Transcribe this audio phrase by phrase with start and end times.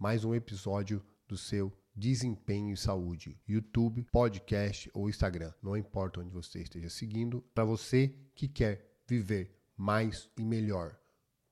[0.00, 5.52] mais um episódio do seu Desempenho e Saúde, YouTube, podcast ou Instagram.
[5.62, 10.98] Não importa onde você esteja seguindo, para você que quer viver mais e melhor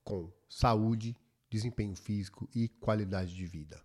[0.03, 1.15] com saúde,
[1.51, 3.79] desempenho físico e qualidade de vida.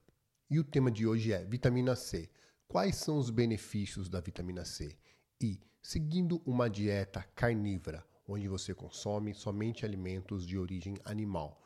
[0.50, 2.32] E o tema de hoje é vitamina C.
[2.66, 4.98] Quais são os benefícios da vitamina C?
[5.42, 11.62] E, seguindo uma dieta carnívora, onde você consome somente alimentos de origem animal,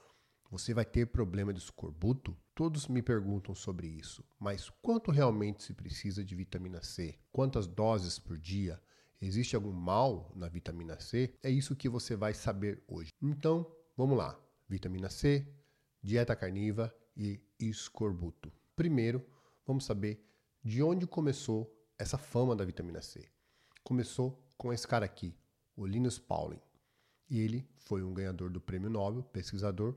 [0.49, 2.35] você vai ter problema de escorbuto?
[2.57, 7.13] Todos me perguntam sobre isso, mas quanto realmente se precisa de vitamina C?
[7.31, 8.81] Quantas doses por dia?
[9.21, 11.35] Existe algum mal na vitamina C?
[11.43, 13.11] É isso que você vai saber hoje.
[13.21, 14.35] Então, vamos lá.
[14.67, 15.47] Vitamina C,
[16.01, 18.51] dieta carnívora e escorbuto.
[18.75, 19.23] Primeiro,
[19.63, 20.27] vamos saber
[20.63, 23.29] de onde começou essa fama da vitamina C.
[23.83, 25.37] Começou com esse cara aqui,
[25.75, 26.59] o Linus Pauling.
[27.29, 29.95] Ele foi um ganhador do Prêmio Nobel, pesquisador,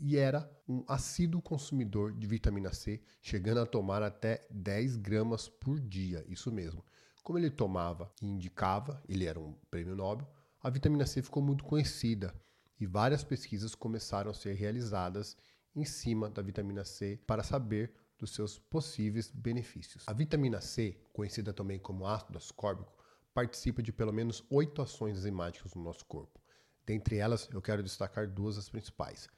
[0.00, 5.78] e era um assíduo consumidor de vitamina C, chegando a tomar até 10 gramas por
[5.78, 6.82] dia, isso mesmo.
[7.22, 10.26] Como ele tomava e indicava, ele era um prêmio Nobel,
[10.62, 12.34] a vitamina C ficou muito conhecida
[12.80, 15.36] e várias pesquisas começaram a ser realizadas
[15.76, 20.04] em cima da vitamina C para saber dos seus possíveis benefícios.
[20.06, 22.92] A vitamina C, conhecida também como ácido ascórbico,
[23.34, 26.40] participa de pelo menos oito ações enzimáticas no nosso corpo.
[26.86, 29.28] Dentre elas, eu quero destacar duas das principais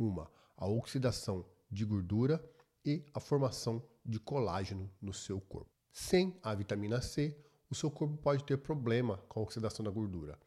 [0.00, 2.42] uma, a oxidação de gordura
[2.84, 5.70] e a formação de colágeno no seu corpo.
[5.92, 7.36] Sem a vitamina C,
[7.68, 10.38] o seu corpo pode ter problema com a oxidação da gordura.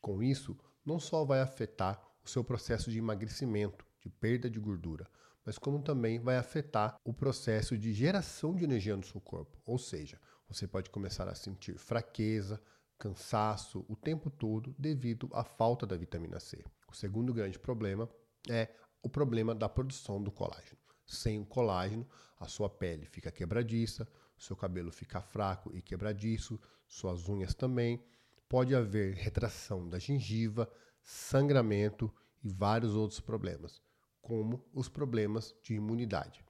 [0.00, 5.08] Com isso, não só vai afetar o seu processo de emagrecimento, de perda de gordura,
[5.44, 9.58] mas como também vai afetar o processo de geração de energia no seu corpo.
[9.64, 12.60] Ou seja, você pode começar a sentir fraqueza,
[12.98, 16.62] cansaço o tempo todo devido à falta da vitamina C.
[16.90, 18.08] O segundo grande problema
[18.48, 18.68] é
[19.02, 20.78] o problema da produção do colágeno.
[21.06, 22.06] Sem o colágeno,
[22.38, 28.02] a sua pele fica quebradiça, seu cabelo fica fraco e quebradiço, suas unhas também.
[28.48, 30.70] Pode haver retração da gengiva,
[31.02, 33.82] sangramento e vários outros problemas,
[34.20, 36.44] como os problemas de imunidade.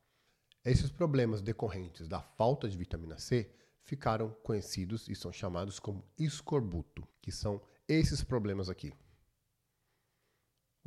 [0.64, 3.50] Esses problemas decorrentes da falta de vitamina C
[3.82, 8.92] ficaram conhecidos e são chamados como escorbuto, que são esses problemas aqui.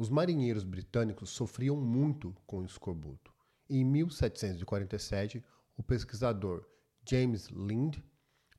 [0.02, 3.32] Os marinheiros britânicos sofriam muito com o escorbuto.
[3.70, 5.46] Em 1747,
[5.78, 6.66] o pesquisador
[7.08, 8.00] James Lind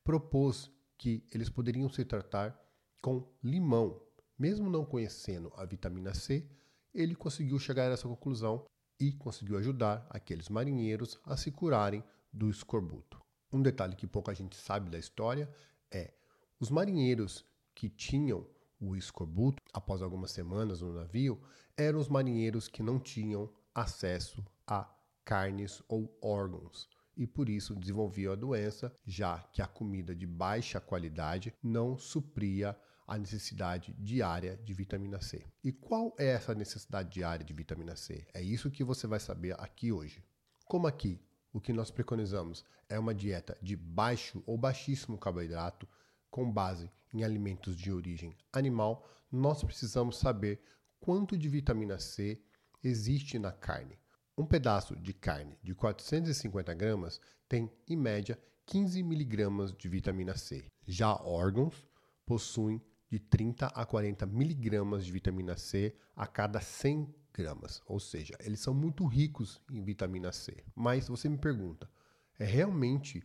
[0.04, 2.56] propôs que eles poderiam se tratar
[3.00, 4.00] com limão.
[4.38, 6.48] Mesmo não conhecendo a vitamina C,
[6.94, 8.64] ele conseguiu chegar a essa conclusão
[9.00, 13.20] e conseguiu ajudar aqueles marinheiros a se curarem do escorbuto.
[13.52, 15.52] Um detalhe que pouca gente sabe da história
[15.90, 16.14] é
[16.60, 18.46] os marinheiros que tinham
[18.82, 21.40] o escorbuto, após algumas semanas no navio,
[21.76, 24.92] eram os marinheiros que não tinham acesso a
[25.24, 30.80] carnes ou órgãos e por isso desenvolviam a doença, já que a comida de baixa
[30.80, 32.76] qualidade não supria
[33.06, 35.44] a necessidade diária de vitamina C.
[35.62, 38.26] E qual é essa necessidade diária de vitamina C?
[38.32, 40.24] É isso que você vai saber aqui hoje.
[40.66, 41.20] Como aqui
[41.52, 45.86] o que nós preconizamos é uma dieta de baixo ou baixíssimo carboidrato,
[46.32, 50.60] com base em alimentos de origem animal, nós precisamos saber
[50.98, 52.42] quanto de vitamina C
[52.82, 53.98] existe na carne.
[54.36, 60.64] Um pedaço de carne de 450 gramas tem, em média, 15 miligramas de vitamina C.
[60.86, 61.86] Já órgãos
[62.24, 68.34] possuem de 30 a 40 miligramas de vitamina C a cada 100 gramas, ou seja,
[68.40, 70.64] eles são muito ricos em vitamina C.
[70.74, 71.90] Mas você me pergunta,
[72.38, 73.22] é realmente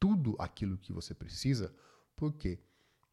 [0.00, 1.72] tudo aquilo que você precisa?
[2.18, 2.58] Porque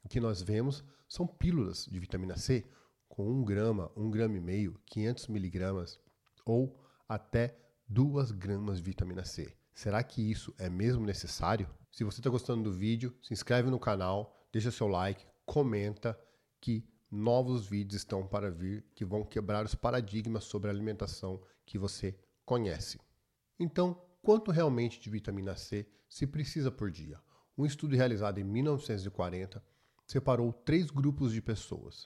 [0.04, 2.66] o que nós vemos são pílulas de vitamina C
[3.08, 6.00] com 1 grama, 1 grama e meio, 500 miligramas
[6.44, 7.56] ou até
[7.88, 9.56] 2 gramas de vitamina C.
[9.76, 11.70] Será que isso é mesmo necessário?
[11.92, 16.20] Se você está gostando do vídeo, se inscreve no canal, deixa seu like, comenta
[16.60, 21.78] que novos vídeos estão para vir que vão quebrar os paradigmas sobre a alimentação que
[21.78, 23.00] você conhece.
[23.60, 27.20] Então, quanto realmente de vitamina C se precisa por dia?
[27.58, 29.64] Um estudo realizado em 1940
[30.06, 32.06] separou três grupos de pessoas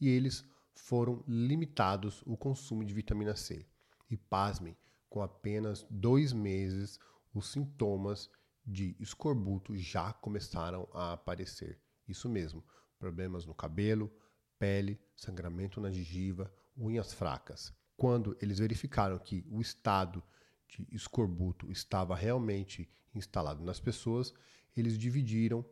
[0.00, 0.42] e eles
[0.74, 3.66] foram limitados o consumo de vitamina C.
[4.10, 4.76] E pasmem,
[5.08, 6.98] com apenas dois meses,
[7.34, 8.30] os sintomas
[8.66, 11.78] de escorbuto já começaram a aparecer.
[12.08, 12.64] Isso mesmo,
[12.98, 14.10] problemas no cabelo,
[14.58, 17.72] pele, sangramento na gengiva, unhas fracas.
[17.96, 20.22] Quando eles verificaram que o estado
[20.68, 24.32] de escorbuto estava realmente instalado nas pessoas,
[24.76, 25.64] eles dividiram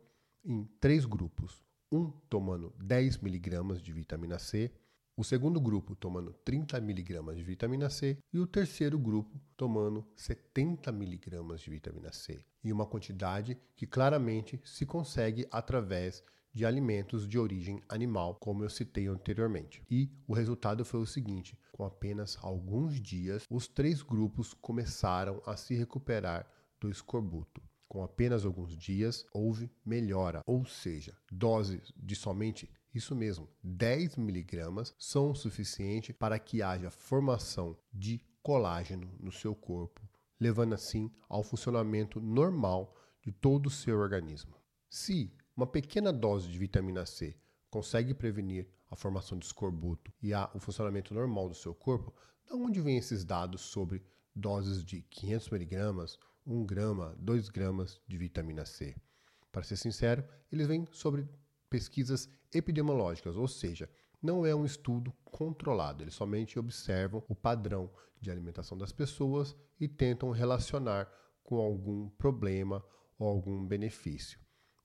[0.43, 1.63] em três grupos.
[1.91, 4.71] Um tomando 10 miligramas de vitamina C,
[5.17, 10.91] O segundo grupo tomando 30 miligramas de vitamina C e o terceiro grupo tomando 70
[10.91, 16.21] miligramas de vitamina C, em uma quantidade que claramente se consegue através
[16.53, 19.81] de alimentos de origem animal, como eu citei anteriormente.
[19.89, 25.55] E o resultado foi o seguinte: com apenas alguns dias, os três grupos começaram a
[25.55, 26.45] se recuperar
[26.77, 27.61] do escorbuto.
[27.87, 34.95] Com apenas alguns dias, houve melhora, ou seja, doses de somente isso mesmo, 10 miligramas
[34.97, 40.01] são suficiente para que haja formação de colágeno no seu corpo,
[40.39, 44.55] levando assim ao funcionamento normal de todo o seu organismo.
[44.89, 47.37] Se uma pequena dose de vitamina C
[47.69, 52.13] consegue prevenir a formação de escorbuto e o funcionamento normal do seu corpo.
[52.45, 54.01] De onde vêm esses dados sobre
[54.35, 58.95] doses de 500 miligramas, 1 grama, 2 gramas de vitamina C?
[59.51, 61.27] Para ser sincero, eles vêm sobre
[61.69, 63.89] pesquisas epidemiológicas, ou seja,
[64.21, 67.89] não é um estudo controlado, eles somente observam o padrão
[68.19, 71.11] de alimentação das pessoas e tentam relacionar
[71.43, 72.83] com algum problema
[73.17, 74.39] ou algum benefício.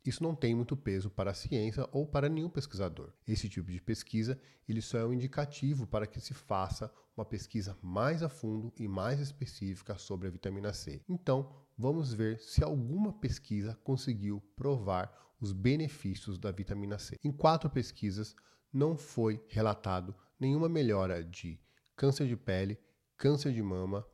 [0.04, 3.12] Isso não tem muito peso para a ciência ou para nenhum pesquisador.
[3.26, 7.76] Esse tipo de pesquisa ele só é um indicativo para que se faça uma pesquisa
[7.82, 11.02] mais a fundo e mais específica sobre a vitamina C.
[11.06, 17.18] Então, vamos ver se alguma pesquisa conseguiu provar os benefícios da vitamina C.
[17.22, 18.34] Em quatro pesquisas,
[18.72, 21.60] não foi relatado nenhuma melhora de
[21.94, 22.78] câncer de pele,
[23.18, 24.06] câncer de mama,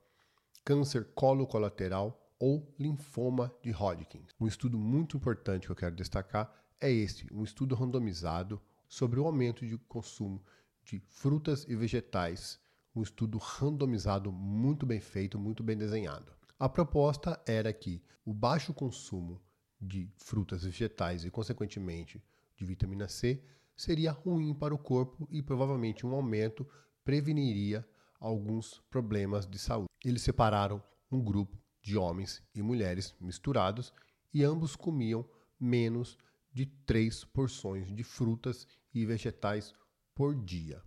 [0.65, 4.27] câncer colo colateral ou linfoma de Hodgkin.
[4.41, 9.27] Um estudo muito importante que eu quero destacar é esse, um estudo randomizado sobre o
[9.27, 10.45] aumento de consumo
[10.85, 12.61] de frutas e vegetais,
[12.97, 16.33] um estudo randomizado muito bem feito, muito bem desenhado.
[16.59, 19.39] A proposta era que o baixo consumo
[19.79, 22.25] de frutas e vegetais e, consequentemente,
[22.57, 23.45] de vitamina C
[23.77, 26.67] seria ruim para o corpo e provavelmente um aumento
[27.05, 27.87] preveniria
[28.19, 29.91] alguns problemas de saúde.
[30.03, 30.83] Eles separaram
[31.13, 33.93] um grupo de homens e mulheres misturados
[34.33, 35.29] e ambos comiam
[35.61, 36.17] menos
[36.51, 39.75] de três porções de frutas e vegetais
[40.15, 40.83] por dia.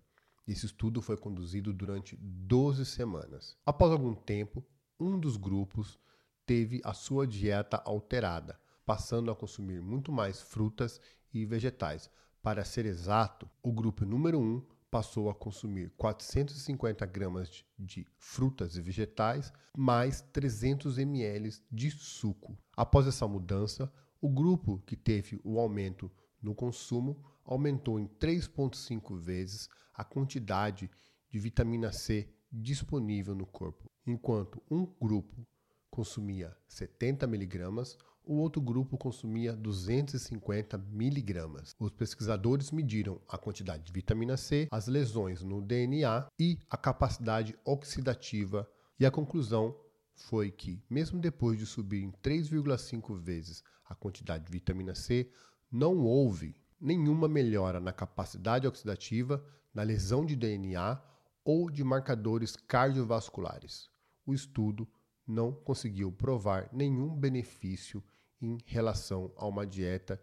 [0.49, 3.55] Esse estudo foi conduzido durante 12 semanas.
[3.63, 4.65] Após algum tempo,
[4.99, 5.99] um dos grupos
[6.43, 10.99] teve a sua dieta alterada, passando a consumir muito mais frutas
[11.31, 12.09] e vegetais.
[12.41, 18.75] Para ser exato, o grupo número 1 um passou a consumir 450 gramas de frutas
[18.75, 22.57] e vegetais, mais 300 ml de suco.
[22.75, 26.11] Após essa mudança, o grupo que teve o aumento
[26.41, 30.89] no consumo aumentou em 3,5 vezes a quantidade
[31.31, 35.47] de vitamina C disponível no corpo, enquanto um grupo
[35.89, 41.75] consumia 70 miligramas, o outro grupo consumia 250 miligramas.
[41.79, 47.57] Os pesquisadores mediram a quantidade de vitamina C, as lesões no DNA e a capacidade
[47.65, 48.69] oxidativa,
[48.99, 49.75] e a conclusão
[50.13, 55.31] foi que, mesmo depois de subir em 3,5 vezes a quantidade de vitamina C,
[55.71, 59.43] não houve nenhuma melhora na capacidade oxidativa,
[59.73, 61.01] na lesão de DNA
[61.43, 63.89] ou de marcadores cardiovasculares.
[64.25, 64.87] O estudo
[65.25, 68.03] não conseguiu provar nenhum benefício
[68.41, 70.21] em relação a uma dieta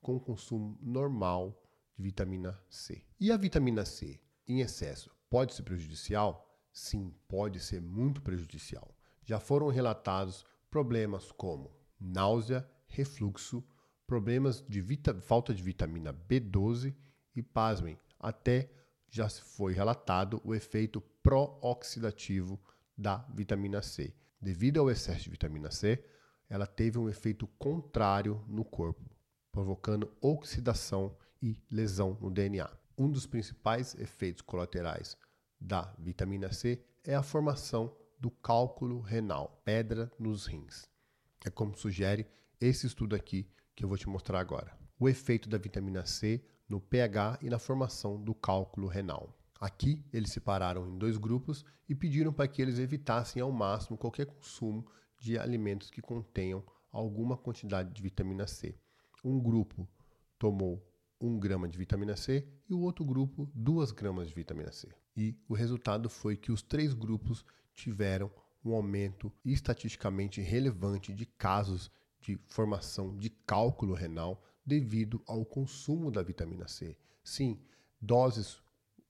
[0.00, 1.62] com consumo normal
[1.96, 3.04] de vitamina C.
[3.20, 6.48] E a vitamina C em excesso pode ser prejudicial?
[6.72, 8.96] Sim, pode ser muito prejudicial.
[9.24, 11.70] Já foram relatados problemas como
[12.00, 13.64] náusea, refluxo,
[14.08, 14.82] problemas de
[15.20, 16.94] falta de vitamina B12
[17.36, 18.70] e, pasmem, até
[19.10, 22.58] já foi relatado o efeito pró-oxidativo
[22.96, 24.14] da vitamina C.
[24.40, 26.02] Devido ao excesso de vitamina C,
[26.48, 29.04] ela teve um efeito contrário no corpo,
[29.52, 32.70] provocando oxidação e lesão no DNA.
[32.96, 35.18] Um dos principais efeitos colaterais
[35.60, 40.88] da vitamina C é a formação do cálculo renal, pedra nos rins.
[41.44, 42.26] É como sugere
[42.58, 43.46] esse estudo aqui
[43.78, 44.76] que eu vou te mostrar agora.
[44.98, 49.38] O efeito da vitamina C no pH e na formação do cálculo renal.
[49.60, 54.26] Aqui eles separaram em dois grupos e pediram para que eles evitassem ao máximo qualquer
[54.26, 54.84] consumo
[55.20, 58.76] de alimentos que contenham alguma quantidade de vitamina C.
[59.24, 59.88] Um grupo
[60.40, 60.84] tomou
[61.20, 64.88] 1 grama de vitamina C e o outro grupo 2 gramas de vitamina C.
[65.16, 67.44] E o resultado foi que os três grupos
[67.76, 68.28] tiveram
[68.64, 71.92] um aumento estatisticamente relevante de casos
[72.28, 76.94] de formação de cálculo renal devido ao consumo da vitamina C.
[77.24, 77.58] Sim,
[77.98, 78.60] doses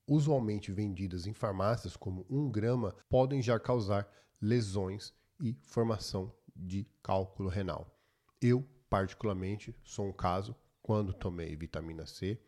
[0.07, 4.09] usualmente vendidas em farmácias como 1 grama podem já causar
[4.41, 7.93] lesões e formação de cálculo renal.
[8.41, 12.41] Eu, particularmente, sou um caso, quando tomei vitamina C,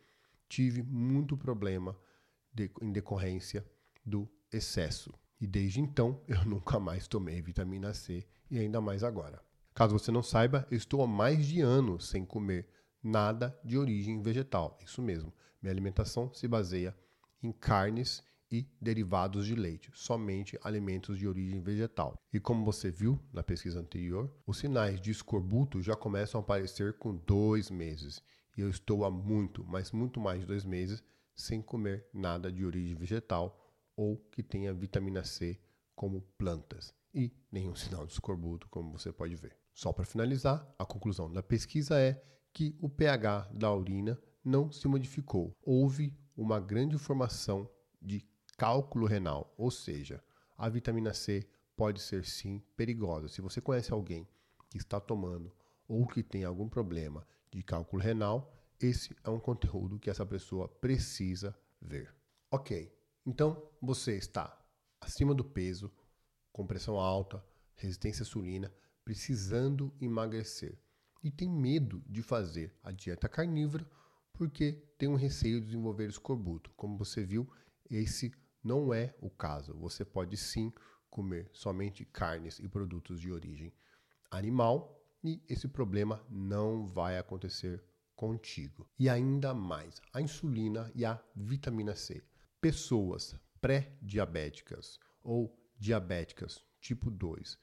[0.47, 1.99] tive muito problema
[2.53, 3.69] de, em decorrência
[4.05, 5.13] do excesso.
[5.37, 9.50] E desde então eu nunca mais tomei vitamina C e ainda mais agora.
[9.81, 12.69] Caso você não saiba, eu estou há mais de anos sem comer
[13.01, 14.77] nada de origem vegetal.
[14.85, 16.95] Isso mesmo, minha alimentação se baseia
[17.41, 22.15] em carnes e derivados de leite, somente alimentos de origem vegetal.
[22.31, 26.99] E como você viu na pesquisa anterior, os sinais de escorbuto já começam a aparecer
[26.99, 28.21] com dois meses.
[28.55, 31.03] E eu estou há muito, mas muito mais de dois meses
[31.35, 33.59] sem comer nada de origem vegetal
[33.95, 35.59] ou que tenha vitamina C
[35.95, 39.55] como plantas e nenhum sinal de escorbuto, como você pode ver.
[39.73, 42.21] Só para finalizar, a conclusão da pesquisa é
[42.53, 45.55] que o pH da urina não se modificou.
[45.61, 47.69] Houve uma grande formação
[48.01, 48.25] de
[48.57, 50.23] cálculo renal, ou seja,
[50.57, 53.27] a vitamina C pode ser sim perigosa.
[53.27, 54.27] Se você conhece alguém
[54.69, 55.51] que está tomando
[55.87, 60.67] ou que tem algum problema de cálculo renal, esse é um conteúdo que essa pessoa
[60.67, 62.13] precisa ver.
[62.49, 62.93] Ok,
[63.25, 64.60] então você está
[65.01, 65.91] acima do peso,
[66.53, 67.43] com pressão alta,
[67.75, 70.77] resistência à insulina, precisando emagrecer
[71.23, 73.87] e tem medo de fazer a dieta carnívora
[74.33, 76.71] porque tem um receio de desenvolver escorbuto.
[76.75, 77.47] Como você viu,
[77.89, 78.31] esse
[78.63, 79.73] não é o caso.
[79.77, 80.73] Você pode sim
[81.09, 83.73] comer somente carnes e produtos de origem
[84.31, 87.83] animal e esse problema não vai acontecer
[88.15, 88.87] contigo.
[88.97, 92.23] E ainda mais, a insulina e a vitamina C.
[92.59, 97.57] Pessoas pré-diabéticas ou diabéticas tipo 2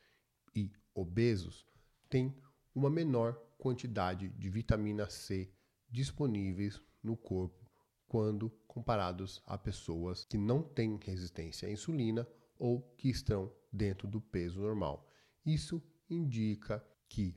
[0.55, 1.67] e obesos
[2.09, 2.35] têm
[2.75, 5.53] uma menor quantidade de vitamina C
[5.91, 7.69] disponíveis no corpo
[8.07, 12.27] quando comparados a pessoas que não têm resistência à insulina
[12.59, 15.07] ou que estão dentro do peso normal.
[15.45, 17.37] Isso indica que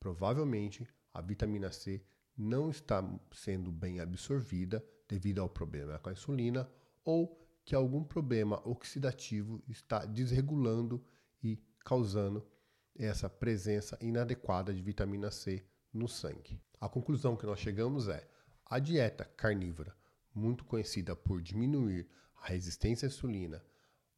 [0.00, 2.04] provavelmente a vitamina C
[2.36, 6.70] não está sendo bem absorvida devido ao problema com a insulina
[7.04, 11.04] ou que algum problema oxidativo está desregulando
[11.42, 12.42] e causando
[12.98, 16.58] essa presença inadequada de vitamina C no sangue.
[16.80, 18.26] A conclusão que nós chegamos é:
[18.64, 19.94] a dieta carnívora,
[20.34, 23.62] muito conhecida por diminuir a resistência à insulina,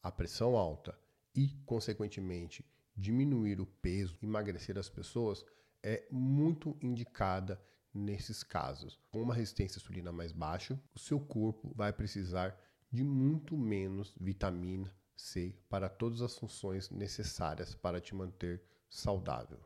[0.00, 0.97] a pressão alta
[1.35, 2.64] e, consequentemente,
[2.97, 5.45] diminuir o peso, emagrecer as pessoas,
[5.83, 7.61] é muito indicada
[7.92, 9.00] nesses casos.
[9.11, 12.57] Com uma resistência à insulina mais baixa, o seu corpo vai precisar
[12.90, 19.61] de muito menos vitamina C para todas as funções necessárias para te manter saudável.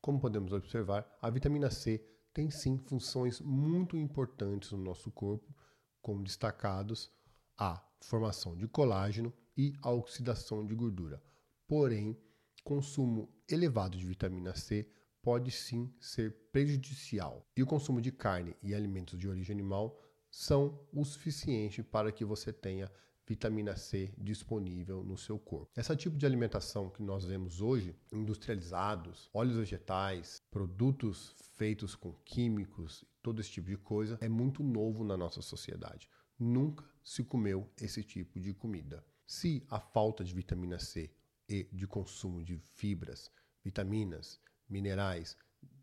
[0.00, 1.98] Como podemos observar, a vitamina C
[2.32, 5.54] tem sim funções muito importantes no nosso corpo,
[6.00, 7.10] como destacados
[7.56, 11.22] a formação de colágeno e a oxidação de gordura.
[11.66, 12.18] Porém,
[12.62, 14.88] consumo elevado de vitamina C
[15.22, 17.48] pode sim ser prejudicial.
[17.56, 19.98] E o consumo de carne e alimentos de origem animal
[20.34, 22.90] são o suficiente para que você tenha
[23.24, 25.70] vitamina C disponível no seu corpo.
[25.76, 33.04] Esse tipo de alimentação que nós vemos hoje, industrializados, óleos vegetais, produtos feitos com químicos,
[33.22, 36.10] todo esse tipo de coisa, é muito novo na nossa sociedade.
[36.36, 39.06] Nunca se comeu esse tipo de comida.
[39.24, 41.12] Se a falta de vitamina C
[41.48, 43.30] e de consumo de fibras,
[43.62, 45.36] vitaminas, minerais,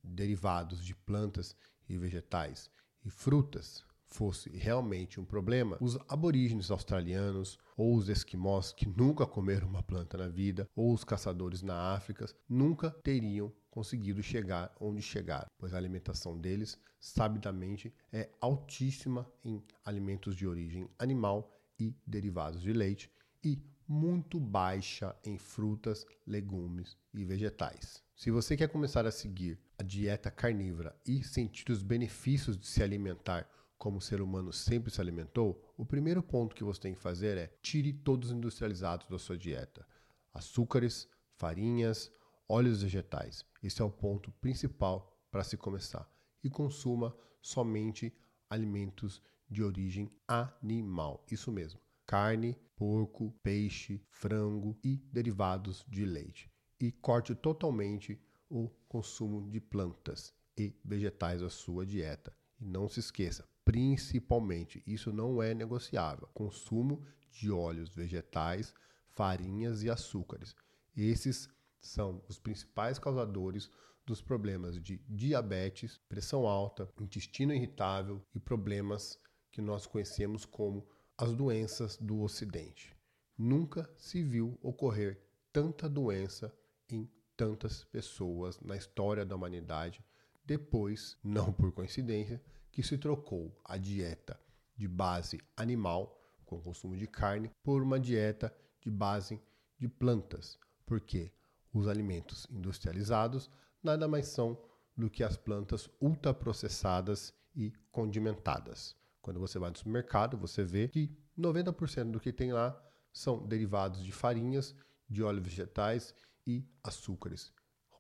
[0.04, 1.56] derivados de plantas
[1.88, 2.70] e vegetais
[3.04, 9.68] e frutas fosse realmente um problema, os aborígenes australianos ou os esquimós que nunca comeram
[9.68, 15.48] uma planta na vida ou os caçadores na África nunca teriam conseguido chegar onde chegaram,
[15.58, 22.74] pois a alimentação deles, sabidamente, é altíssima em alimentos de origem animal e derivados de
[22.74, 23.10] leite
[23.44, 28.04] e muito baixa em frutas, legumes e vegetais.
[28.16, 32.84] Se você quer começar a seguir a dieta carnívora e sentir os benefícios de se
[32.84, 33.50] alimentar
[33.82, 37.36] como o ser humano sempre se alimentou, o primeiro ponto que você tem que fazer
[37.36, 39.88] é tire todos os industrializados da sua dieta.
[40.32, 42.12] Açúcares, farinhas,
[42.48, 43.44] óleos vegetais.
[43.64, 46.08] Esse é o ponto principal para se começar.
[46.44, 48.16] E consuma somente
[48.48, 49.20] alimentos
[49.50, 51.26] de origem animal.
[51.32, 51.80] Isso mesmo.
[52.06, 56.52] Carne, porco, peixe, frango e derivados de leite.
[56.80, 62.32] E corte totalmente o consumo de plantas e vegetais da sua dieta.
[62.60, 64.84] E não se esqueça, principalmente.
[64.86, 66.28] Isso não é negociável.
[66.34, 68.74] Consumo de óleos vegetais,
[69.10, 70.56] farinhas e açúcares.
[70.96, 71.50] Esses
[71.80, 73.70] são os principais causadores
[74.06, 79.20] dos problemas de diabetes, pressão alta, intestino irritável e problemas
[79.52, 80.88] que nós conhecemos como
[81.18, 82.96] as doenças do Ocidente.
[83.38, 86.54] Nunca se viu ocorrer tanta doença
[86.90, 90.04] em tantas pessoas na história da humanidade,
[90.44, 94.40] depois, não por coincidência, que se trocou a dieta
[94.76, 99.40] de base animal com consumo de carne por uma dieta de base
[99.78, 101.32] de plantas, porque
[101.74, 103.50] os alimentos industrializados
[103.82, 104.58] nada mais são
[104.96, 108.96] do que as plantas ultraprocessadas e condimentadas.
[109.22, 112.80] Quando você vai no supermercado, você vê que 90% do que tem lá
[113.14, 114.76] são derivados de farinhas,
[115.08, 116.14] de óleos vegetais
[116.46, 117.54] e açúcares,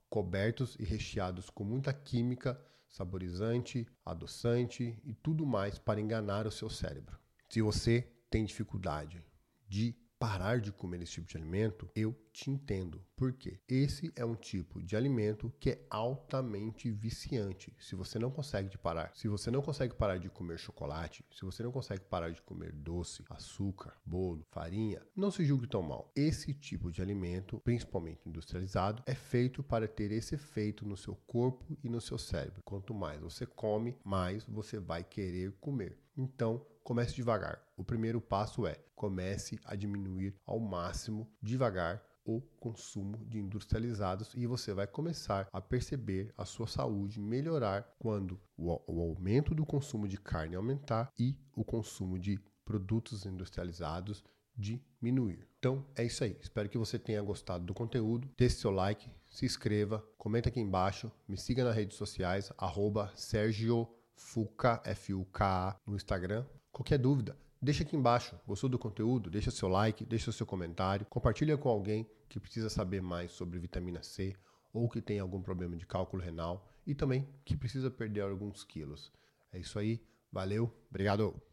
[0.09, 2.59] cobertos e recheados com muita química,
[2.91, 7.17] saborizante, adoçante e tudo mais para enganar o seu cérebro.
[7.49, 9.25] Se você tem dificuldade
[9.67, 13.03] de parar de comer esse tipo de alimento, eu te entendo.
[13.15, 13.59] Por quê?
[13.67, 17.75] Esse é um tipo de alimento que é altamente viciante.
[17.79, 21.63] Se você não consegue parar, se você não consegue parar de comer chocolate, se você
[21.63, 26.11] não consegue parar de comer doce, açúcar, bolo, farinha, não se julgue tão mal.
[26.15, 31.75] Esse tipo de alimento, principalmente industrializado, é feito para ter esse efeito no seu corpo
[31.83, 32.61] e no seu cérebro.
[32.63, 35.97] Quanto mais você come, mais você vai querer comer.
[36.15, 37.65] Então, comece devagar.
[37.77, 44.45] O primeiro passo é comece a diminuir ao máximo devagar o consumo de industrializados e
[44.45, 50.05] você vai começar a perceber a sua saúde melhorar quando o, o aumento do consumo
[50.05, 54.21] de carne aumentar e o consumo de produtos industrializados
[54.53, 55.47] diminuir.
[55.59, 56.37] Então é isso aí.
[56.41, 58.29] Espero que você tenha gostado do conteúdo.
[58.37, 63.87] Deixe seu like, se inscreva, comenta aqui embaixo, me siga nas redes sociais, arroba Sergio
[64.13, 66.45] Fuca, F-U-K-A, no Instagram.
[66.71, 68.35] Qualquer dúvida, deixa aqui embaixo.
[68.47, 69.29] Gostou do conteúdo?
[69.29, 74.01] Deixa seu like, deixa seu comentário, compartilha com alguém que precisa saber mais sobre vitamina
[74.01, 74.33] C
[74.73, 79.11] ou que tem algum problema de cálculo renal e também que precisa perder alguns quilos.
[79.51, 80.01] É isso aí,
[80.31, 81.50] valeu, obrigado!